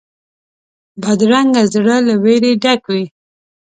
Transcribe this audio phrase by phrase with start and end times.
[1.01, 3.03] بدرنګه زړه له وېرې ډک وي